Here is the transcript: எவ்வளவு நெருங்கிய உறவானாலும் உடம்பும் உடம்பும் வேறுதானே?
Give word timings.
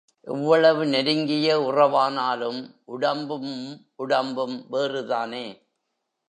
எவ்வளவு 0.27 0.85
நெருங்கிய 0.85 1.57
உறவானாலும் 1.61 2.59
உடம்பும் 2.85 3.53
உடம்பும் 3.95 4.67
வேறுதானே? 4.71 5.45